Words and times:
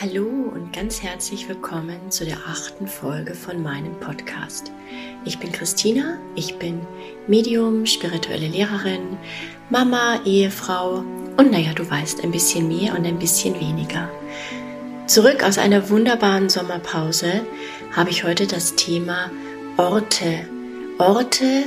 Hallo 0.00 0.28
und 0.54 0.72
ganz 0.72 1.02
herzlich 1.02 1.48
willkommen 1.48 2.12
zu 2.12 2.24
der 2.24 2.36
achten 2.46 2.86
Folge 2.86 3.34
von 3.34 3.60
meinem 3.60 3.98
Podcast. 3.98 4.70
Ich 5.24 5.40
bin 5.40 5.50
Christina, 5.50 6.18
ich 6.36 6.56
bin 6.56 6.86
Medium, 7.26 7.84
spirituelle 7.84 8.46
Lehrerin, 8.46 9.18
Mama, 9.70 10.20
Ehefrau 10.24 11.02
und 11.36 11.50
naja, 11.50 11.72
du 11.74 11.90
weißt, 11.90 12.22
ein 12.22 12.30
bisschen 12.30 12.68
mehr 12.68 12.96
und 12.96 13.04
ein 13.06 13.18
bisschen 13.18 13.58
weniger. 13.58 14.08
Zurück 15.08 15.42
aus 15.42 15.58
einer 15.58 15.90
wunderbaren 15.90 16.48
Sommerpause 16.48 17.44
habe 17.90 18.10
ich 18.10 18.22
heute 18.22 18.46
das 18.46 18.76
Thema 18.76 19.32
Orte. 19.78 20.48
Orte 20.98 21.64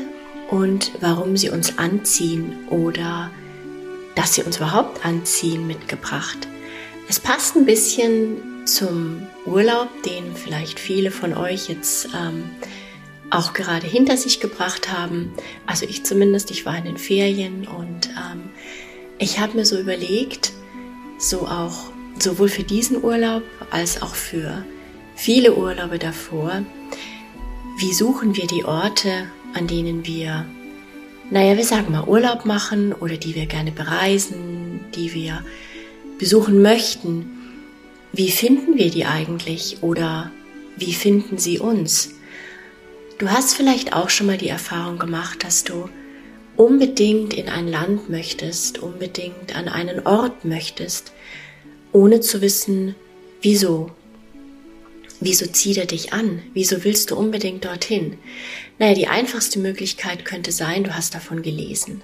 und 0.50 0.94
warum 1.02 1.36
sie 1.36 1.50
uns 1.50 1.78
anziehen 1.78 2.70
oder 2.70 3.30
dass 4.16 4.36
sie 4.36 4.44
uns 4.44 4.56
überhaupt 4.56 5.06
anziehen 5.06 5.68
mitgebracht. 5.68 6.48
Es 7.08 7.20
passt 7.20 7.56
ein 7.56 7.66
bisschen 7.66 8.66
zum 8.66 9.28
Urlaub, 9.46 9.90
den 10.04 10.36
vielleicht 10.36 10.80
viele 10.80 11.12
von 11.12 11.34
euch 11.34 11.68
jetzt 11.68 12.10
ähm, 12.16 12.44
auch 13.30 13.54
gerade 13.54 13.88
hinter 13.88 14.18
sich 14.18 14.40
gebracht 14.40 14.92
haben. 14.92 15.34
Also 15.66 15.86
ich 15.86 16.04
zumindest, 16.04 16.52
ich 16.52 16.66
war 16.66 16.78
in 16.78 16.86
den 16.86 16.98
Ferien 16.98 17.68
und 17.68 18.10
ähm, 18.10 18.50
ich 19.18 19.40
habe 19.40 19.58
mir 19.58 19.66
so 19.66 19.80
überlegt, 19.80 20.52
so 21.18 21.48
auch 21.48 21.92
sowohl 22.20 22.50
für 22.50 22.64
diesen 22.64 23.04
Urlaub 23.04 23.44
als 23.72 24.02
auch 24.02 24.16
für 24.16 24.66
viele 25.16 25.56
Urlaube 25.56 26.00
davor, 26.00 26.64
wie 27.78 27.94
suchen 27.94 28.36
wir 28.36 28.48
die 28.48 28.66
Orte, 28.66 29.28
an 29.54 29.68
denen 29.68 30.06
wir, 30.06 30.46
naja, 31.30 31.58
wir 31.58 31.66
sagen 31.66 31.92
mal 31.92 32.08
Urlaub 32.08 32.46
machen 32.46 32.94
oder 32.94 33.18
die 33.18 33.36
wir 33.36 33.46
gerne 33.46 33.72
bereisen, 33.72 34.82
die 34.94 35.14
wir 35.14 35.44
besuchen 36.22 36.62
möchten, 36.62 37.26
wie 38.14 38.30
finden 38.30 38.78
wir 38.78 38.92
die 38.92 39.06
eigentlich 39.06 39.80
oder 39.82 40.32
wie 40.78 40.94
finden 40.94 41.40
sie 41.40 41.58
uns? 41.58 42.12
Du 43.18 43.30
hast 43.30 43.56
vielleicht 43.56 43.94
auch 43.94 44.12
schon 44.12 44.28
mal 44.28 44.38
die 44.38 44.48
Erfahrung 44.48 45.00
gemacht, 45.00 45.44
dass 45.44 45.64
du 45.64 45.90
unbedingt 46.58 47.34
in 47.34 47.50
ein 47.50 47.68
Land 47.68 48.12
möchtest, 48.12 48.78
unbedingt 48.78 49.56
an 49.56 49.68
einen 49.68 50.06
Ort 50.06 50.46
möchtest, 50.46 51.12
ohne 51.92 52.20
zu 52.20 52.42
wissen, 52.42 52.94
wieso. 53.42 53.90
Wieso 55.24 55.46
zieht 55.46 55.78
er 55.78 55.86
dich 55.86 56.14
an? 56.14 56.42
Wieso 56.54 56.84
willst 56.84 57.12
du 57.12 57.16
unbedingt 57.16 57.64
dorthin? 57.64 58.18
Naja, 58.80 58.96
die 58.96 59.08
einfachste 59.08 59.60
Möglichkeit 59.60 60.26
könnte 60.26 60.52
sein, 60.52 60.84
du 60.84 60.96
hast 60.96 61.14
davon 61.14 61.44
gelesen 61.44 62.04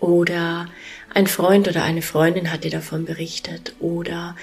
oder 0.00 0.68
ein 1.12 1.26
Freund 1.26 1.68
oder 1.68 1.82
eine 1.82 2.02
Freundin 2.02 2.50
hat 2.50 2.64
dir 2.64 2.70
davon 2.70 3.04
berichtet 3.04 3.74
oder 3.80 4.34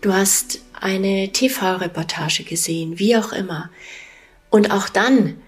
du 0.00 0.12
hast 0.12 0.60
eine 0.72 1.30
TV-Reportage 1.32 2.44
gesehen, 2.44 2.98
wie 2.98 3.16
auch 3.16 3.32
immer. 3.32 3.70
Und 4.50 4.70
auch 4.70 4.88
dann 4.88 5.40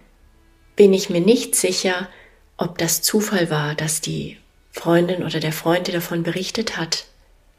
bin 0.76 0.92
ich 0.92 1.10
mir 1.10 1.20
nicht 1.20 1.54
sicher, 1.54 2.08
ob 2.56 2.78
das 2.78 3.02
Zufall 3.02 3.50
war, 3.50 3.74
dass 3.74 4.00
die 4.00 4.38
Freundin 4.72 5.22
oder 5.24 5.40
der 5.40 5.52
Freund 5.52 5.88
dir 5.88 5.92
davon 5.92 6.22
berichtet 6.22 6.76
hat, 6.76 7.06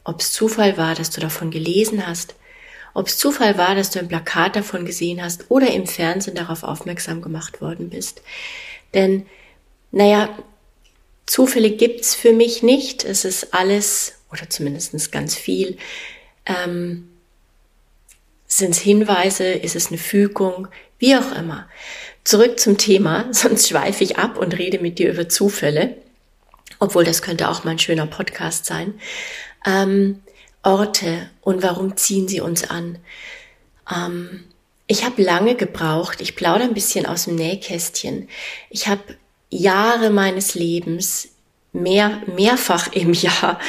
ob 0.04 0.22
es 0.22 0.32
Zufall 0.32 0.78
war, 0.78 0.96
dass 0.96 1.10
du 1.10 1.20
davon 1.20 1.52
gelesen 1.52 2.08
hast, 2.08 2.36
ob 2.94 3.08
es 3.08 3.18
Zufall 3.18 3.58
war, 3.58 3.76
dass 3.76 3.92
du 3.92 4.00
ein 4.00 4.08
Plakat 4.08 4.56
davon 4.56 4.86
gesehen 4.86 5.24
hast 5.24 5.50
oder 5.50 5.72
im 5.72 5.88
Fernsehen 5.88 6.36
darauf 6.36 6.64
aufmerksam 6.64 7.22
gemacht 7.22 7.62
worden 7.62 7.90
bist. 7.90 8.22
Denn, 8.94 9.26
naja, 9.92 10.30
Zufälle 11.26 11.72
gibt's 11.72 12.16
für 12.16 12.34
mich 12.34 12.64
nicht. 12.64 13.06
Es 13.06 13.24
ist 13.24 13.54
alles, 13.54 14.16
oder 14.32 14.50
zumindest 14.50 15.12
ganz 15.12 15.36
viel, 15.36 15.78
ähm, 16.46 17.08
sind 18.48 18.76
Hinweise, 18.76 19.46
ist 19.46 19.78
es 19.78 19.88
eine 19.88 19.98
Fügung, 19.98 20.68
wie 21.00 21.16
auch 21.16 21.32
immer. 21.32 21.70
Zurück 22.26 22.60
zum 22.60 22.78
Thema, 22.78 23.28
sonst 23.32 23.70
schweife 23.70 24.04
ich 24.04 24.18
ab 24.18 24.38
und 24.38 24.58
rede 24.58 24.80
mit 24.80 25.00
dir 25.00 25.12
über 25.12 25.30
Zufälle, 25.30 25.96
obwohl 26.80 27.06
das 27.06 27.22
könnte 27.22 27.48
auch 27.48 27.64
mal 27.64 27.72
ein 27.72 27.80
schöner 27.80 28.08
Podcast 28.08 28.66
sein. 28.66 28.96
Ähm, 29.66 30.22
Orte 30.64 31.30
und 31.42 31.64
warum 31.64 31.98
ziehen 31.98 32.28
sie 32.28 32.42
uns 32.42 32.70
an? 32.70 33.00
Ähm, 33.92 34.44
ich 34.88 35.06
habe 35.06 35.22
lange 35.22 35.56
gebraucht, 35.56 36.22
ich 36.22 36.36
plaudere 36.36 36.68
ein 36.68 36.74
bisschen 36.74 37.06
aus 37.06 37.26
dem 37.26 37.36
Nähkästchen. 37.36 38.28
Ich 38.70 38.88
habe 38.88 39.02
Jahre 39.50 40.10
meines 40.10 40.56
Lebens, 40.56 41.30
mehr, 41.74 42.22
mehrfach 42.28 42.92
im 42.94 43.14
Jahr, 43.14 43.60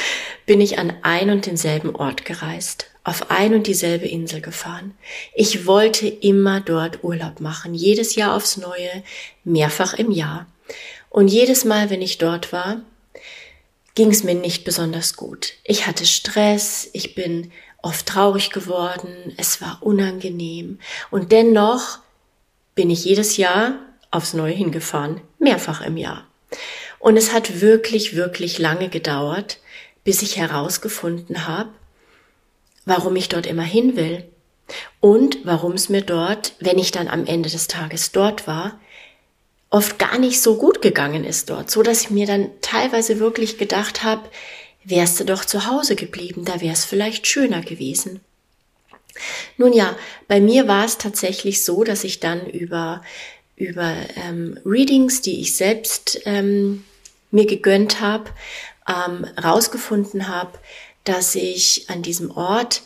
bin 0.45 0.61
ich 0.61 0.79
an 0.79 0.93
ein 1.01 1.29
und 1.29 1.45
denselben 1.45 1.95
Ort 1.95 2.25
gereist, 2.25 2.87
auf 3.03 3.31
ein 3.31 3.53
und 3.53 3.67
dieselbe 3.67 4.07
Insel 4.07 4.41
gefahren. 4.41 4.95
Ich 5.33 5.65
wollte 5.65 6.07
immer 6.07 6.61
dort 6.61 7.03
Urlaub 7.03 7.39
machen, 7.39 7.73
jedes 7.73 8.15
Jahr 8.15 8.35
aufs 8.35 8.57
Neue, 8.57 9.03
mehrfach 9.43 9.93
im 9.93 10.11
Jahr. 10.11 10.47
Und 11.09 11.27
jedes 11.27 11.63
Mal, 11.63 11.89
wenn 11.89 12.01
ich 12.01 12.17
dort 12.17 12.51
war, 12.51 12.81
ging 13.95 14.09
es 14.09 14.23
mir 14.23 14.35
nicht 14.35 14.63
besonders 14.63 15.15
gut. 15.15 15.53
Ich 15.63 15.85
hatte 15.87 16.05
Stress, 16.05 16.89
ich 16.93 17.15
bin 17.15 17.51
oft 17.81 18.05
traurig 18.05 18.49
geworden, 18.49 19.33
es 19.37 19.61
war 19.61 19.79
unangenehm. 19.81 20.79
Und 21.11 21.31
dennoch 21.31 21.99
bin 22.75 22.89
ich 22.89 23.05
jedes 23.05 23.37
Jahr 23.37 23.79
aufs 24.09 24.33
Neue 24.33 24.53
hingefahren, 24.53 25.21
mehrfach 25.37 25.81
im 25.81 25.97
Jahr. 25.97 26.25
Und 26.99 27.17
es 27.17 27.33
hat 27.33 27.61
wirklich, 27.61 28.15
wirklich 28.15 28.59
lange 28.59 28.89
gedauert, 28.89 29.59
bis 30.03 30.21
ich 30.21 30.37
herausgefunden 30.37 31.47
habe, 31.47 31.69
warum 32.85 33.15
ich 33.15 33.29
dort 33.29 33.45
immer 33.45 33.63
hin 33.63 33.95
will 33.95 34.23
und 34.99 35.39
warum 35.43 35.73
es 35.73 35.89
mir 35.89 36.01
dort, 36.01 36.53
wenn 36.59 36.79
ich 36.79 36.91
dann 36.91 37.07
am 37.07 37.25
Ende 37.25 37.49
des 37.49 37.67
Tages 37.67 38.11
dort 38.11 38.47
war, 38.47 38.79
oft 39.73 39.97
gar 39.97 40.19
nicht 40.19 40.39
so 40.39 40.55
gut 40.57 40.83
gegangen 40.83 41.25
ist 41.25 41.49
dort, 41.49 41.71
so 41.71 41.81
dass 41.81 42.01
ich 42.01 42.11
mir 42.11 42.27
dann 42.27 42.51
teilweise 42.61 43.19
wirklich 43.19 43.57
gedacht 43.57 44.03
habe, 44.03 44.29
wärst 44.83 45.19
du 45.19 45.25
doch 45.25 45.45
zu 45.45 45.65
Hause 45.65 45.95
geblieben, 45.95 46.45
da 46.45 46.61
wäre 46.61 46.73
es 46.73 46.85
vielleicht 46.85 47.25
schöner 47.25 47.61
gewesen. 47.61 48.19
Nun 49.57 49.73
ja, 49.73 49.95
bei 50.27 50.39
mir 50.39 50.67
war 50.67 50.85
es 50.85 50.99
tatsächlich 50.99 51.63
so, 51.63 51.83
dass 51.83 52.03
ich 52.03 52.19
dann 52.19 52.47
über 52.47 53.01
über 53.55 53.95
ähm, 54.15 54.59
Readings, 54.63 55.21
die 55.21 55.41
ich 55.41 55.55
selbst 55.55 56.21
ähm, 56.25 56.83
mir 57.31 57.45
gegönnt 57.45 57.99
habe, 57.99 58.29
ähm, 58.87 59.25
rausgefunden 59.41 60.27
habe, 60.27 60.57
dass 61.03 61.33
ich 61.33 61.85
an 61.87 62.03
diesem 62.03 62.29
Ort 62.31 62.83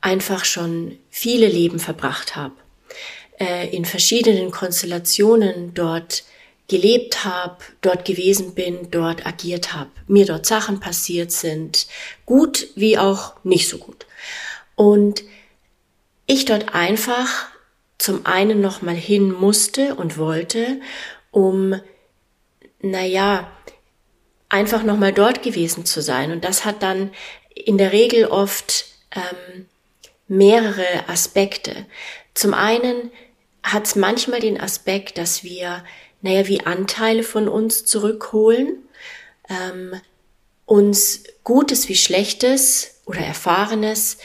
einfach 0.00 0.44
schon 0.44 0.98
viele 1.10 1.48
Leben 1.48 1.78
verbracht 1.78 2.36
habe, 2.36 2.54
äh, 3.38 3.68
in 3.74 3.84
verschiedenen 3.84 4.50
Konstellationen 4.50 5.74
dort 5.74 6.24
gelebt 6.68 7.24
habe, 7.24 7.58
dort 7.80 8.04
gewesen 8.04 8.54
bin, 8.54 8.90
dort 8.90 9.26
agiert 9.26 9.74
habe, 9.74 9.90
mir 10.06 10.24
dort 10.24 10.46
Sachen 10.46 10.80
passiert 10.80 11.30
sind, 11.32 11.86
gut 12.24 12.68
wie 12.76 12.96
auch 12.98 13.34
nicht 13.44 13.68
so 13.68 13.78
gut. 13.78 14.06
Und 14.74 15.22
ich 16.26 16.44
dort 16.44 16.74
einfach 16.74 17.28
zum 17.98 18.26
einen 18.26 18.60
nochmal 18.60 18.94
hin 18.94 19.32
musste 19.32 19.94
und 19.94 20.18
wollte, 20.18 20.80
um, 21.30 21.80
naja, 22.80 23.50
einfach 24.48 24.82
nochmal 24.82 25.12
dort 25.12 25.42
gewesen 25.42 25.84
zu 25.84 26.02
sein. 26.02 26.32
Und 26.32 26.44
das 26.44 26.64
hat 26.64 26.82
dann 26.82 27.10
in 27.54 27.78
der 27.78 27.92
Regel 27.92 28.26
oft 28.26 28.86
ähm, 29.14 29.66
mehrere 30.26 31.08
Aspekte. 31.08 31.86
Zum 32.34 32.54
einen 32.54 33.10
hat 33.62 33.86
es 33.86 33.96
manchmal 33.96 34.40
den 34.40 34.60
Aspekt, 34.60 35.18
dass 35.18 35.44
wir, 35.44 35.84
naja, 36.20 36.48
wie 36.48 36.60
Anteile 36.60 37.22
von 37.22 37.48
uns 37.48 37.84
zurückholen, 37.84 38.78
ähm, 39.48 39.94
uns 40.66 41.24
Gutes 41.44 41.88
wie 41.88 41.96
Schlechtes 41.96 43.00
oder 43.04 43.20
Erfahrenes 43.20 44.18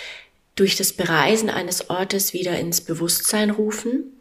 durch 0.55 0.75
das 0.75 0.93
Bereisen 0.93 1.49
eines 1.49 1.89
Ortes 1.89 2.33
wieder 2.33 2.57
ins 2.57 2.81
Bewusstsein 2.81 3.49
rufen, 3.49 4.19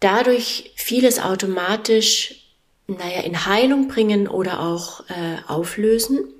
dadurch 0.00 0.72
vieles 0.76 1.20
automatisch, 1.20 2.44
naja, 2.86 3.20
in 3.20 3.46
Heilung 3.46 3.88
bringen 3.88 4.26
oder 4.26 4.60
auch 4.60 5.00
äh, 5.08 5.38
auflösen, 5.46 6.32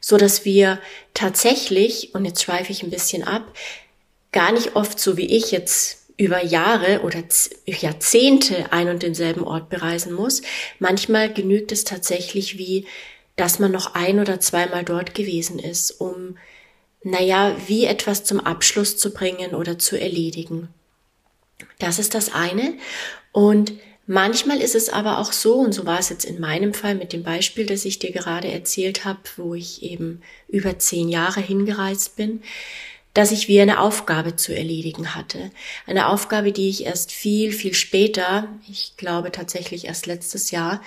so 0.00 0.16
dass 0.16 0.44
wir 0.44 0.80
tatsächlich, 1.14 2.14
und 2.14 2.24
jetzt 2.24 2.42
schweife 2.42 2.72
ich 2.72 2.82
ein 2.82 2.90
bisschen 2.90 3.24
ab, 3.24 3.52
gar 4.32 4.52
nicht 4.52 4.74
oft 4.76 4.98
so 4.98 5.16
wie 5.16 5.26
ich 5.36 5.50
jetzt 5.50 5.98
über 6.16 6.44
Jahre 6.44 7.02
oder 7.02 7.22
Jahrzehnte 7.66 8.72
ein 8.72 8.88
und 8.88 9.02
denselben 9.02 9.44
Ort 9.44 9.68
bereisen 9.68 10.12
muss. 10.12 10.42
Manchmal 10.78 11.32
genügt 11.32 11.72
es 11.72 11.84
tatsächlich 11.84 12.58
wie, 12.58 12.86
dass 13.36 13.58
man 13.58 13.72
noch 13.72 13.94
ein 13.94 14.20
oder 14.20 14.40
zweimal 14.40 14.84
dort 14.84 15.14
gewesen 15.14 15.58
ist, 15.58 15.90
um 15.90 16.36
naja, 17.02 17.56
wie 17.66 17.84
etwas 17.86 18.24
zum 18.24 18.40
Abschluss 18.40 18.96
zu 18.96 19.12
bringen 19.12 19.54
oder 19.54 19.78
zu 19.78 20.00
erledigen. 20.00 20.68
Das 21.78 21.98
ist 21.98 22.14
das 22.14 22.32
eine. 22.32 22.74
Und 23.32 23.72
manchmal 24.06 24.60
ist 24.60 24.76
es 24.76 24.88
aber 24.88 25.18
auch 25.18 25.32
so, 25.32 25.54
und 25.54 25.72
so 25.72 25.84
war 25.84 25.98
es 25.98 26.10
jetzt 26.10 26.24
in 26.24 26.40
meinem 26.40 26.74
Fall 26.74 26.94
mit 26.94 27.12
dem 27.12 27.24
Beispiel, 27.24 27.66
das 27.66 27.84
ich 27.84 27.98
dir 27.98 28.12
gerade 28.12 28.48
erzählt 28.48 29.04
habe, 29.04 29.20
wo 29.36 29.54
ich 29.54 29.82
eben 29.82 30.22
über 30.46 30.78
zehn 30.78 31.08
Jahre 31.08 31.40
hingereist 31.40 32.14
bin, 32.14 32.42
dass 33.14 33.32
ich 33.32 33.48
wie 33.48 33.60
eine 33.60 33.80
Aufgabe 33.80 34.36
zu 34.36 34.56
erledigen 34.56 35.14
hatte. 35.14 35.50
Eine 35.86 36.08
Aufgabe, 36.08 36.52
die 36.52 36.68
ich 36.68 36.86
erst 36.86 37.12
viel, 37.12 37.52
viel 37.52 37.74
später, 37.74 38.48
ich 38.68 38.94
glaube 38.96 39.32
tatsächlich 39.32 39.86
erst 39.86 40.06
letztes 40.06 40.50
Jahr, 40.50 40.82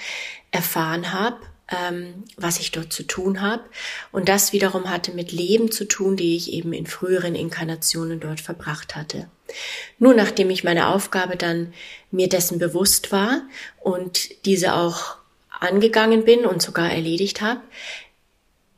erfahren 0.51 1.13
habe, 1.13 1.37
ähm, 1.69 2.23
was 2.37 2.59
ich 2.59 2.71
dort 2.71 2.93
zu 2.93 3.03
tun 3.03 3.41
habe. 3.41 3.63
Und 4.11 4.29
das 4.29 4.53
wiederum 4.53 4.89
hatte 4.89 5.11
mit 5.11 5.31
Leben 5.31 5.71
zu 5.71 5.85
tun, 5.85 6.15
die 6.15 6.35
ich 6.35 6.51
eben 6.51 6.73
in 6.73 6.87
früheren 6.87 7.35
Inkarnationen 7.35 8.19
dort 8.19 8.39
verbracht 8.39 8.95
hatte. 8.95 9.27
Nur 9.99 10.13
nachdem 10.13 10.49
ich 10.49 10.63
meine 10.63 10.89
Aufgabe 10.89 11.35
dann 11.35 11.73
mir 12.11 12.29
dessen 12.29 12.57
bewusst 12.59 13.11
war 13.11 13.41
und 13.81 14.45
diese 14.45 14.73
auch 14.73 15.17
angegangen 15.49 16.25
bin 16.25 16.45
und 16.45 16.61
sogar 16.61 16.91
erledigt 16.91 17.41
habe, 17.41 17.61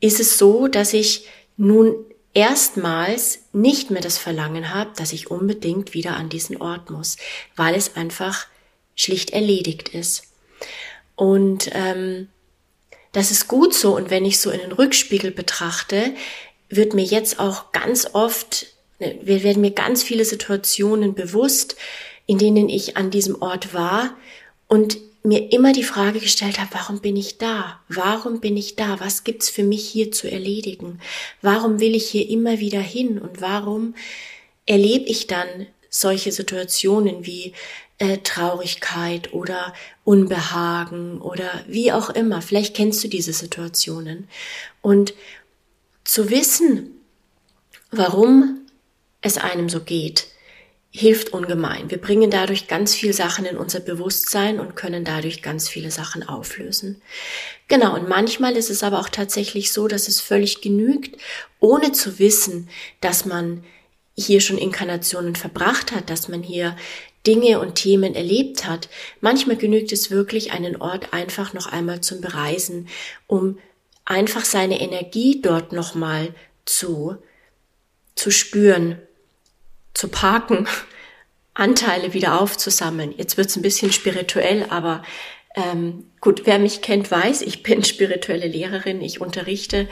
ist 0.00 0.20
es 0.20 0.38
so, 0.38 0.68
dass 0.68 0.92
ich 0.92 1.26
nun 1.56 1.94
erstmals 2.34 3.40
nicht 3.52 3.90
mehr 3.90 4.02
das 4.02 4.18
Verlangen 4.18 4.72
habe, 4.74 4.90
dass 4.96 5.12
ich 5.12 5.30
unbedingt 5.30 5.94
wieder 5.94 6.16
an 6.16 6.28
diesen 6.28 6.60
Ort 6.60 6.90
muss, 6.90 7.16
weil 7.56 7.74
es 7.74 7.96
einfach 7.96 8.46
schlicht 8.94 9.30
erledigt 9.30 9.88
ist. 9.90 10.24
Und 11.16 11.70
ähm, 11.72 12.28
das 13.12 13.30
ist 13.30 13.48
gut 13.48 13.74
so. 13.74 13.96
Und 13.96 14.10
wenn 14.10 14.24
ich 14.24 14.38
so 14.38 14.50
in 14.50 14.60
den 14.60 14.72
Rückspiegel 14.72 15.30
betrachte, 15.30 16.14
wird 16.68 16.94
mir 16.94 17.04
jetzt 17.04 17.40
auch 17.40 17.72
ganz 17.72 18.08
oft, 18.12 18.66
ne, 18.98 19.18
werden 19.22 19.62
mir 19.62 19.72
ganz 19.72 20.02
viele 20.02 20.24
Situationen 20.24 21.14
bewusst, 21.14 21.76
in 22.26 22.38
denen 22.38 22.68
ich 22.68 22.96
an 22.96 23.10
diesem 23.10 23.40
Ort 23.40 23.72
war 23.72 24.16
und 24.68 24.98
mir 25.28 25.52
immer 25.52 25.72
die 25.72 25.84
Frage 25.84 26.20
gestellt 26.20 26.58
habe, 26.58 26.70
warum 26.72 27.00
bin 27.00 27.16
ich 27.16 27.38
da? 27.38 27.80
Warum 27.88 28.40
bin 28.40 28.56
ich 28.56 28.76
da? 28.76 28.98
Was 28.98 29.24
gibt's 29.24 29.50
für 29.50 29.62
mich 29.62 29.86
hier 29.86 30.10
zu 30.10 30.30
erledigen? 30.30 31.00
Warum 31.42 31.80
will 31.80 31.94
ich 31.94 32.08
hier 32.08 32.28
immer 32.28 32.58
wieder 32.58 32.80
hin? 32.80 33.18
Und 33.18 33.40
warum 33.40 33.94
erlebe 34.66 35.06
ich 35.06 35.26
dann 35.26 35.66
solche 35.90 36.32
Situationen 36.32 37.26
wie 37.26 37.52
äh, 37.98 38.18
Traurigkeit 38.18 39.32
oder 39.34 39.74
Unbehagen 40.04 41.20
oder 41.20 41.50
wie 41.66 41.92
auch 41.92 42.08
immer? 42.10 42.40
Vielleicht 42.40 42.74
kennst 42.74 43.04
du 43.04 43.08
diese 43.08 43.34
Situationen. 43.34 44.28
Und 44.80 45.12
zu 46.04 46.30
wissen, 46.30 47.02
warum 47.90 48.60
es 49.20 49.36
einem 49.36 49.68
so 49.68 49.80
geht, 49.80 50.28
hilft 50.98 51.32
ungemein. 51.32 51.92
Wir 51.92 51.98
bringen 51.98 52.28
dadurch 52.28 52.66
ganz 52.66 52.92
viel 52.92 53.12
Sachen 53.12 53.44
in 53.44 53.56
unser 53.56 53.78
Bewusstsein 53.78 54.58
und 54.58 54.74
können 54.74 55.04
dadurch 55.04 55.42
ganz 55.42 55.68
viele 55.68 55.92
Sachen 55.92 56.28
auflösen. 56.28 57.00
Genau, 57.68 57.94
und 57.94 58.08
manchmal 58.08 58.56
ist 58.56 58.68
es 58.68 58.82
aber 58.82 58.98
auch 58.98 59.08
tatsächlich 59.08 59.72
so, 59.72 59.86
dass 59.86 60.08
es 60.08 60.20
völlig 60.20 60.60
genügt, 60.60 61.16
ohne 61.60 61.92
zu 61.92 62.18
wissen, 62.18 62.68
dass 63.00 63.24
man 63.24 63.62
hier 64.16 64.40
schon 64.40 64.58
Inkarnationen 64.58 65.36
verbracht 65.36 65.92
hat, 65.92 66.10
dass 66.10 66.26
man 66.26 66.42
hier 66.42 66.76
Dinge 67.28 67.60
und 67.60 67.76
Themen 67.76 68.16
erlebt 68.16 68.66
hat. 68.66 68.88
Manchmal 69.20 69.56
genügt 69.56 69.92
es 69.92 70.10
wirklich, 70.10 70.50
einen 70.50 70.80
Ort 70.80 71.12
einfach 71.12 71.54
noch 71.54 71.66
einmal 71.66 72.00
zum 72.00 72.20
Bereisen, 72.20 72.88
um 73.28 73.58
einfach 74.04 74.44
seine 74.44 74.80
Energie 74.80 75.40
dort 75.40 75.70
nochmal 75.72 76.34
zu, 76.64 77.18
zu 78.16 78.32
spüren, 78.32 78.98
zu 79.98 80.08
parken, 80.08 80.68
Anteile 81.54 82.14
wieder 82.14 82.40
aufzusammeln. 82.40 83.12
Jetzt 83.16 83.36
wird's 83.36 83.56
ein 83.56 83.62
bisschen 83.62 83.92
spirituell, 83.92 84.66
aber 84.70 85.02
ähm, 85.56 86.06
gut, 86.20 86.42
wer 86.44 86.60
mich 86.60 86.82
kennt, 86.82 87.10
weiß, 87.10 87.42
ich 87.42 87.64
bin 87.64 87.82
spirituelle 87.92 88.46
Lehrerin, 88.46 89.02
ich 89.02 89.20
unterrichte, 89.20 89.88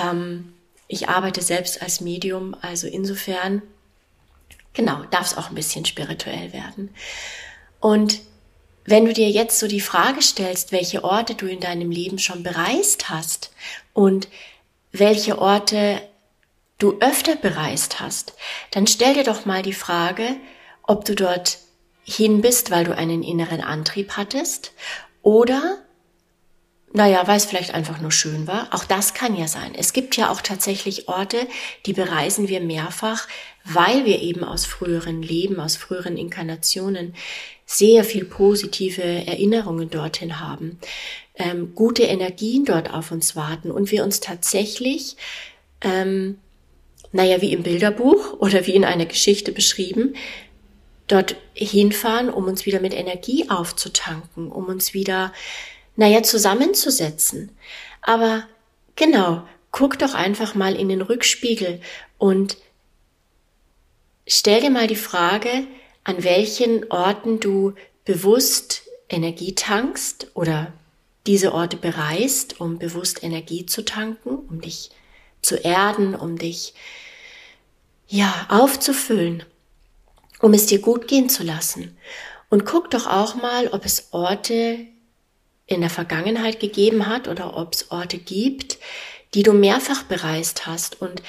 ähm, 0.00 0.52
ich 0.86 1.08
arbeite 1.08 1.42
selbst 1.42 1.82
als 1.82 2.00
Medium, 2.00 2.54
also 2.60 2.86
insofern, 2.86 3.62
genau, 4.74 5.02
darf 5.10 5.26
es 5.26 5.36
auch 5.36 5.48
ein 5.48 5.56
bisschen 5.56 5.84
spirituell 5.86 6.52
werden. 6.52 6.90
Und 7.80 8.20
wenn 8.84 9.04
du 9.06 9.12
dir 9.12 9.28
jetzt 9.28 9.58
so 9.58 9.66
die 9.66 9.80
Frage 9.80 10.22
stellst, 10.22 10.70
welche 10.70 11.02
Orte 11.02 11.34
du 11.34 11.46
in 11.46 11.60
deinem 11.60 11.90
Leben 11.90 12.18
schon 12.18 12.44
bereist 12.44 13.08
hast 13.08 13.52
und 13.92 14.28
welche 14.92 15.38
Orte 15.38 16.00
du 16.82 16.98
öfter 17.00 17.36
bereist 17.36 18.00
hast, 18.00 18.34
dann 18.70 18.86
stell 18.86 19.14
dir 19.14 19.24
doch 19.24 19.44
mal 19.44 19.62
die 19.62 19.72
Frage, 19.72 20.36
ob 20.82 21.04
du 21.04 21.14
dort 21.14 21.58
hin 22.04 22.40
bist, 22.40 22.70
weil 22.70 22.84
du 22.84 22.96
einen 22.96 23.22
inneren 23.22 23.60
Antrieb 23.60 24.12
hattest 24.16 24.72
oder 25.22 25.78
naja, 26.94 27.26
weil 27.26 27.38
es 27.38 27.46
vielleicht 27.46 27.72
einfach 27.72 28.00
nur 28.02 28.12
schön 28.12 28.46
war. 28.46 28.68
Auch 28.70 28.84
das 28.84 29.14
kann 29.14 29.34
ja 29.34 29.48
sein. 29.48 29.74
Es 29.74 29.94
gibt 29.94 30.14
ja 30.18 30.30
auch 30.30 30.42
tatsächlich 30.42 31.08
Orte, 31.08 31.46
die 31.86 31.94
bereisen 31.94 32.48
wir 32.48 32.60
mehrfach, 32.60 33.28
weil 33.64 34.04
wir 34.04 34.20
eben 34.20 34.44
aus 34.44 34.66
früheren 34.66 35.22
Leben, 35.22 35.58
aus 35.58 35.76
früheren 35.76 36.18
Inkarnationen 36.18 37.14
sehr 37.64 38.04
viel 38.04 38.26
positive 38.26 39.02
Erinnerungen 39.02 39.88
dorthin 39.88 40.38
haben, 40.38 40.78
ähm, 41.36 41.74
gute 41.74 42.02
Energien 42.02 42.66
dort 42.66 42.92
auf 42.92 43.10
uns 43.10 43.36
warten 43.36 43.70
und 43.70 43.90
wir 43.90 44.04
uns 44.04 44.20
tatsächlich 44.20 45.16
ähm, 45.80 46.38
naja, 47.12 47.40
wie 47.40 47.52
im 47.52 47.62
Bilderbuch 47.62 48.34
oder 48.40 48.66
wie 48.66 48.74
in 48.74 48.84
einer 48.84 49.06
Geschichte 49.06 49.52
beschrieben, 49.52 50.14
dort 51.06 51.36
hinfahren, 51.54 52.30
um 52.30 52.44
uns 52.44 52.64
wieder 52.66 52.80
mit 52.80 52.94
Energie 52.94 53.50
aufzutanken, 53.50 54.50
um 54.50 54.66
uns 54.66 54.94
wieder, 54.94 55.32
naja, 55.96 56.22
zusammenzusetzen. 56.22 57.50
Aber 58.00 58.44
genau, 58.96 59.46
guck 59.70 59.98
doch 59.98 60.14
einfach 60.14 60.54
mal 60.54 60.74
in 60.74 60.88
den 60.88 61.02
Rückspiegel 61.02 61.80
und 62.18 62.56
stell 64.26 64.60
dir 64.60 64.70
mal 64.70 64.86
die 64.86 64.96
Frage, 64.96 65.66
an 66.04 66.24
welchen 66.24 66.90
Orten 66.90 67.40
du 67.40 67.74
bewusst 68.04 68.82
Energie 69.08 69.54
tankst 69.54 70.28
oder 70.34 70.72
diese 71.26 71.52
Orte 71.52 71.76
bereist, 71.76 72.60
um 72.60 72.78
bewusst 72.78 73.22
Energie 73.22 73.66
zu 73.66 73.84
tanken, 73.84 74.30
um 74.30 74.60
dich 74.60 74.90
zu 75.42 75.56
erden, 75.56 76.14
um 76.14 76.38
dich 76.38 76.74
ja 78.08 78.46
aufzufüllen, 78.48 79.44
um 80.40 80.54
es 80.54 80.66
dir 80.66 80.80
gut 80.80 81.08
gehen 81.08 81.28
zu 81.28 81.42
lassen. 81.42 81.96
Und 82.48 82.64
guck 82.64 82.90
doch 82.90 83.06
auch 83.06 83.34
mal, 83.34 83.68
ob 83.68 83.84
es 83.84 84.08
Orte 84.12 84.86
in 85.66 85.80
der 85.80 85.90
Vergangenheit 85.90 86.60
gegeben 86.60 87.06
hat 87.06 87.28
oder 87.28 87.56
ob 87.56 87.74
es 87.74 87.90
Orte 87.90 88.18
gibt, 88.18 88.78
die 89.34 89.42
du 89.42 89.52
mehrfach 89.52 90.02
bereist 90.02 90.66
hast 90.66 91.00
und 91.00 91.22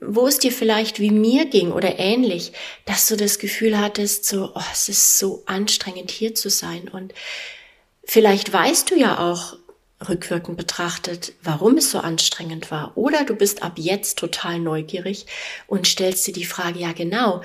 wo 0.00 0.26
es 0.26 0.38
dir 0.38 0.52
vielleicht 0.52 1.00
wie 1.00 1.10
mir 1.10 1.46
ging 1.46 1.72
oder 1.72 1.98
ähnlich, 1.98 2.52
dass 2.84 3.06
du 3.06 3.16
das 3.16 3.38
Gefühl 3.38 3.78
hattest, 3.78 4.24
so, 4.26 4.52
oh, 4.54 4.62
es 4.72 4.88
ist 4.88 5.18
so 5.18 5.42
anstrengend 5.46 6.10
hier 6.10 6.34
zu 6.34 6.50
sein 6.50 6.88
und 6.88 7.14
vielleicht 8.04 8.52
weißt 8.52 8.90
du 8.90 8.96
ja 8.96 9.18
auch, 9.18 9.56
rückwirkend 10.08 10.56
betrachtet, 10.56 11.32
warum 11.42 11.76
es 11.76 11.90
so 11.90 11.98
anstrengend 11.98 12.70
war. 12.70 12.96
Oder 12.96 13.24
du 13.24 13.34
bist 13.34 13.62
ab 13.62 13.74
jetzt 13.76 14.18
total 14.18 14.58
neugierig 14.58 15.26
und 15.66 15.86
stellst 15.86 16.26
dir 16.26 16.32
die 16.32 16.44
Frage, 16.44 16.78
ja 16.78 16.92
genau, 16.92 17.42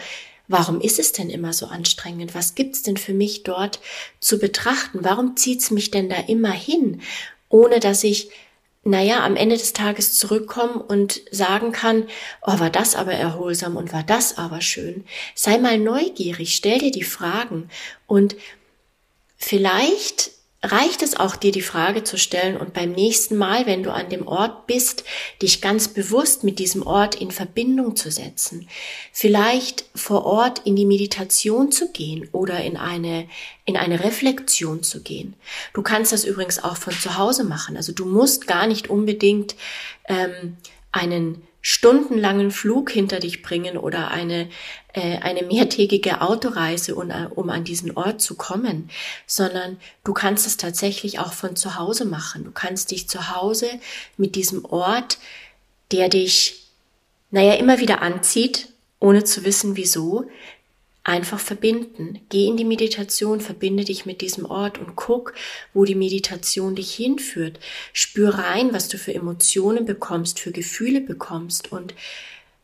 warum 0.48 0.82
ist 0.82 1.00
es 1.00 1.12
denn 1.12 1.30
immer 1.30 1.54
so 1.54 1.68
anstrengend? 1.68 2.36
Was 2.36 2.56
gibt's 2.56 2.84
denn 2.84 2.98
für 2.98 3.14
mich 3.14 3.44
dort 3.44 3.80
zu 4.20 4.40
betrachten? 4.40 5.00
Warum 5.02 5.36
zieht's 5.36 5.72
mich 5.72 5.92
denn 5.92 6.10
da 6.10 6.18
immer 6.28 6.52
hin, 6.52 7.02
ohne 7.50 7.80
dass 7.80 8.04
ich 8.04 8.30
naja, 8.88 9.26
am 9.26 9.36
Ende 9.36 9.58
des 9.58 9.74
Tages 9.74 10.18
zurückkommen 10.18 10.80
und 10.80 11.22
sagen 11.30 11.74
kann, 11.74 12.08
oh, 12.42 12.58
war 12.58 12.70
das 12.70 12.96
aber 12.96 13.12
erholsam 13.12 13.76
und 13.76 13.92
war 13.92 14.04
das 14.04 14.38
aber 14.38 14.62
schön. 14.62 15.04
Sei 15.36 15.58
mal 15.58 15.78
neugierig, 15.78 16.56
stell 16.56 16.80
dir 16.80 16.92
die 16.92 17.04
Fragen 17.04 17.70
und 18.06 18.38
vielleicht 19.36 20.32
reicht 20.64 21.04
es 21.04 21.16
auch 21.16 21.36
dir 21.36 21.52
die 21.52 21.62
Frage 21.62 22.04
zu 22.04 22.18
stellen 22.18 22.58
und 22.58 22.74
beim 22.74 22.92
nächsten 22.92 23.38
Mal, 23.38 23.68
wenn 23.68 23.84
du 23.84 23.94
an 23.94 24.10
dem 24.10 24.28
Ort 24.28 24.66
bist, 24.66 25.04
dich 25.42 25.62
ganz 25.62 25.88
bewusst 25.88 26.44
mit 26.44 26.58
diesem 26.58 26.86
Ort 26.86 27.16
in 27.16 27.30
Verbindung 27.30 27.96
zu 27.96 28.10
setzen. 28.10 28.68
Vielleicht 29.12 29.86
vor 29.94 30.26
Ort 30.26 30.62
in 30.66 30.76
die 30.76 30.86
Meditation 30.86 31.72
zu 31.72 31.92
gehen 31.92 32.28
oder 32.32 32.64
in 32.64 32.76
eine, 32.76 33.28
in 33.66 33.78
eine 33.78 34.04
Reflexion 34.04 34.82
zu 34.82 35.04
gehen. 35.04 35.36
Du 35.74 35.84
kannst 35.84 36.12
das 36.12 36.26
übrigens 36.26 36.64
auch 36.64 36.78
von 36.78 36.94
zu 36.94 37.18
Hause 37.18 37.44
machen. 37.44 37.78
Also 37.78 37.92
du 37.92 38.06
musst 38.06 38.48
gar 38.48 38.66
nicht 38.66 38.90
unbedingt 38.90 39.56
ähm, 40.08 40.58
einen 40.92 41.44
stundenlangen 41.70 42.50
Flug 42.52 42.92
hinter 42.92 43.20
dich 43.20 43.42
bringen 43.42 43.76
oder 43.76 44.10
eine, 44.10 44.48
äh, 44.94 45.18
eine 45.18 45.44
mehrtägige 45.44 46.22
Autoreise, 46.22 46.96
um, 46.96 47.12
äh, 47.12 47.28
um 47.36 47.50
an 47.50 47.66
diesen 47.66 47.92
Ort 47.98 48.22
zu 48.22 48.36
kommen, 48.36 48.90
sondern 49.26 49.78
du 50.06 50.14
kannst 50.14 50.48
es 50.48 50.56
tatsächlich 50.56 51.20
auch 51.20 51.34
von 51.34 51.58
zu 51.58 51.76
Hause 51.76 52.06
machen. 52.06 52.46
Du 52.46 52.52
kannst 52.52 52.92
dich 52.92 53.10
zu 53.10 53.36
Hause 53.36 53.68
mit 54.16 54.36
diesem 54.36 54.64
Ort, 54.64 55.18
der 55.92 56.08
dich, 56.08 56.70
naja, 57.32 57.56
immer 57.56 57.80
wieder 57.82 58.02
anzieht, 58.02 58.70
ohne 59.02 59.26
zu 59.26 59.44
wissen 59.44 59.76
wieso, 59.76 60.26
einfach 61.08 61.40
verbinden. 61.40 62.20
Geh 62.30 62.48
in 62.48 62.58
die 62.58 62.66
Meditation, 62.66 63.42
verbinde 63.42 63.86
dich 63.86 64.06
mit 64.06 64.22
diesem 64.22 64.46
Ort 64.46 64.78
und 64.78 64.96
guck, 64.96 65.34
wo 65.74 65.86
die 65.86 65.96
Meditation 65.96 66.76
dich 66.76 66.94
hinführt. 66.94 67.60
Spür 67.94 68.36
rein, 68.36 68.74
was 68.74 68.88
du 68.90 68.98
für 68.98 69.14
Emotionen 69.14 69.86
bekommst, 69.86 70.40
für 70.40 70.52
Gefühle 70.52 71.02
bekommst 71.02 71.72
und 71.72 71.94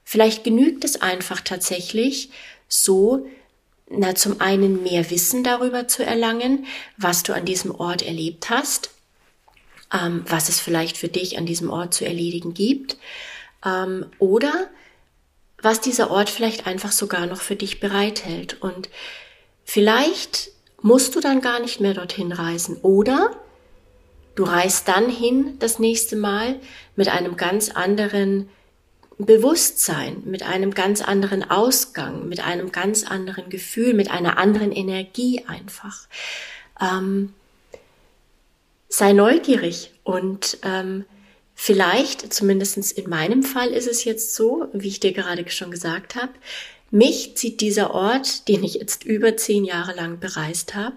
Vielleicht 0.05 0.43
genügt 0.43 0.83
es 0.83 1.01
einfach 1.01 1.41
tatsächlich 1.41 2.29
so, 2.67 3.25
na, 3.89 4.15
zum 4.15 4.41
einen 4.41 4.83
mehr 4.83 5.09
Wissen 5.09 5.43
darüber 5.43 5.87
zu 5.87 6.05
erlangen, 6.05 6.65
was 6.97 7.23
du 7.23 7.33
an 7.33 7.45
diesem 7.45 7.73
Ort 7.73 8.01
erlebt 8.01 8.49
hast, 8.49 8.91
ähm, 9.93 10.23
was 10.27 10.49
es 10.49 10.59
vielleicht 10.59 10.97
für 10.97 11.07
dich 11.07 11.37
an 11.37 11.45
diesem 11.45 11.69
Ort 11.69 11.93
zu 11.93 12.05
erledigen 12.05 12.53
gibt, 12.53 12.97
ähm, 13.65 14.05
oder 14.19 14.69
was 15.63 15.81
dieser 15.81 16.11
Ort 16.11 16.29
vielleicht 16.29 16.67
einfach 16.67 16.91
sogar 16.91 17.25
noch 17.25 17.41
für 17.41 17.55
dich 17.55 17.79
bereithält. 17.79 18.61
Und 18.61 18.89
vielleicht 19.63 20.51
musst 20.81 21.15
du 21.15 21.21
dann 21.21 21.41
gar 21.41 21.59
nicht 21.59 21.79
mehr 21.79 21.93
dorthin 21.93 22.31
reisen. 22.31 22.77
Oder 22.81 23.31
du 24.35 24.43
reist 24.43 24.87
dann 24.87 25.09
hin 25.09 25.57
das 25.59 25.79
nächste 25.79 26.17
Mal 26.17 26.59
mit 26.95 27.07
einem 27.07 27.37
ganz 27.37 27.69
anderen 27.69 28.49
Bewusstsein, 29.17 30.21
mit 30.25 30.43
einem 30.43 30.73
ganz 30.73 31.01
anderen 31.01 31.49
Ausgang, 31.49 32.27
mit 32.27 32.43
einem 32.43 32.71
ganz 32.71 33.05
anderen 33.05 33.49
Gefühl, 33.49 33.93
mit 33.93 34.11
einer 34.11 34.37
anderen 34.37 34.71
Energie 34.71 35.45
einfach. 35.47 36.07
Ähm, 36.81 37.33
sei 38.89 39.13
neugierig 39.13 39.91
und 40.03 40.57
ähm, 40.63 41.05
vielleicht, 41.55 42.33
zumindestens 42.33 42.91
in 42.91 43.09
meinem 43.09 43.43
Fall 43.43 43.69
ist 43.69 43.87
es 43.87 44.03
jetzt 44.03 44.35
so, 44.35 44.67
wie 44.73 44.87
ich 44.87 44.99
dir 44.99 45.13
gerade 45.13 45.49
schon 45.49 45.71
gesagt 45.71 46.15
habe, 46.15 46.33
mich 46.91 47.35
zieht 47.35 47.59
dieser 47.61 47.91
Ort, 47.91 48.47
den 48.47 48.63
ich 48.63 48.75
jetzt 48.75 49.03
über 49.03 49.35
zehn 49.35 49.65
Jahre 49.65 49.95
lang 49.95 50.19
bereist 50.19 50.75
habe, 50.75 50.95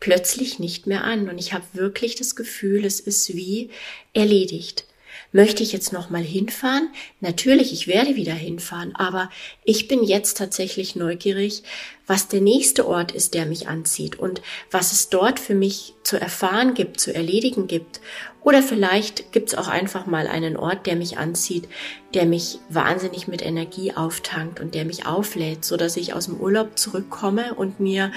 plötzlich 0.00 0.58
nicht 0.58 0.86
mehr 0.86 1.04
an. 1.04 1.28
Und 1.28 1.38
ich 1.38 1.52
habe 1.52 1.64
wirklich 1.74 2.14
das 2.14 2.34
Gefühl, 2.34 2.84
es 2.84 2.98
ist 2.98 3.34
wie 3.34 3.70
erledigt. 4.14 4.87
Möchte 5.30 5.62
ich 5.62 5.72
jetzt 5.72 5.92
nochmal 5.92 6.22
hinfahren? 6.22 6.88
Natürlich, 7.20 7.72
ich 7.74 7.86
werde 7.86 8.16
wieder 8.16 8.32
hinfahren, 8.32 8.94
aber 8.96 9.30
ich 9.62 9.86
bin 9.86 10.02
jetzt 10.02 10.38
tatsächlich 10.38 10.96
neugierig, 10.96 11.62
was 12.06 12.28
der 12.28 12.40
nächste 12.40 12.88
Ort 12.88 13.12
ist, 13.12 13.34
der 13.34 13.44
mich 13.44 13.68
anzieht 13.68 14.18
und 14.18 14.40
was 14.70 14.92
es 14.92 15.10
dort 15.10 15.38
für 15.38 15.54
mich 15.54 15.94
zu 16.02 16.18
erfahren 16.18 16.72
gibt, 16.72 16.98
zu 16.98 17.14
erledigen 17.14 17.66
gibt. 17.66 18.00
Oder 18.42 18.62
vielleicht 18.62 19.30
gibt 19.30 19.50
es 19.50 19.54
auch 19.54 19.68
einfach 19.68 20.06
mal 20.06 20.26
einen 20.26 20.56
Ort, 20.56 20.86
der 20.86 20.96
mich 20.96 21.18
anzieht, 21.18 21.68
der 22.14 22.24
mich 22.24 22.58
wahnsinnig 22.70 23.28
mit 23.28 23.44
Energie 23.44 23.92
auftankt 23.92 24.60
und 24.60 24.74
der 24.74 24.86
mich 24.86 25.04
auflädt, 25.04 25.62
so 25.62 25.76
dass 25.76 25.98
ich 25.98 26.14
aus 26.14 26.24
dem 26.24 26.40
Urlaub 26.40 26.78
zurückkomme 26.78 27.52
und 27.52 27.80
mir 27.80 28.10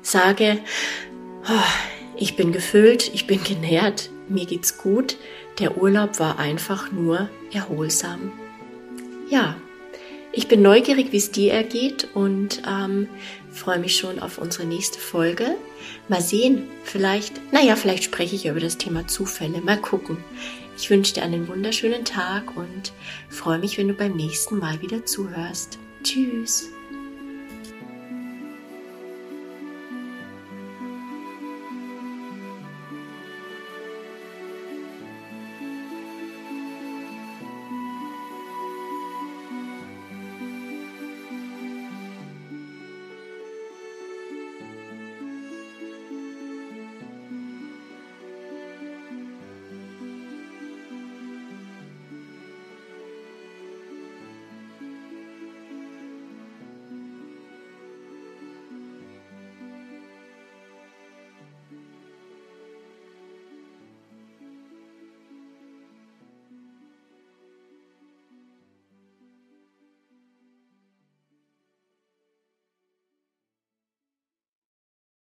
sage, 0.00 0.58
oh, 1.46 2.16
ich 2.16 2.36
bin 2.36 2.52
gefüllt, 2.52 3.10
ich 3.12 3.26
bin 3.26 3.44
genährt, 3.44 4.08
mir 4.30 4.46
geht's 4.46 4.78
gut, 4.78 5.16
der 5.58 5.76
Urlaub 5.76 6.18
war 6.18 6.38
einfach 6.38 6.92
nur 6.92 7.28
erholsam. 7.52 8.32
Ja, 9.28 9.56
ich 10.32 10.46
bin 10.46 10.62
neugierig, 10.62 11.12
wie 11.12 11.16
es 11.16 11.30
dir 11.30 11.52
ergeht 11.52 12.08
und 12.14 12.62
ähm, 12.68 13.08
freue 13.50 13.78
mich 13.78 13.96
schon 13.96 14.20
auf 14.20 14.38
unsere 14.38 14.66
nächste 14.66 14.98
Folge. 14.98 15.56
Mal 16.08 16.20
sehen, 16.20 16.68
vielleicht, 16.84 17.52
naja, 17.52 17.76
vielleicht 17.76 18.04
spreche 18.04 18.36
ich 18.36 18.46
über 18.46 18.60
das 18.60 18.78
Thema 18.78 19.06
Zufälle. 19.08 19.60
Mal 19.60 19.78
gucken. 19.78 20.18
Ich 20.76 20.90
wünsche 20.90 21.14
dir 21.14 21.22
einen 21.22 21.48
wunderschönen 21.48 22.04
Tag 22.04 22.56
und 22.56 22.92
freue 23.28 23.58
mich, 23.58 23.78
wenn 23.78 23.88
du 23.88 23.94
beim 23.94 24.14
nächsten 24.14 24.58
Mal 24.58 24.80
wieder 24.80 25.04
zuhörst. 25.04 25.78
Tschüss. 26.04 26.68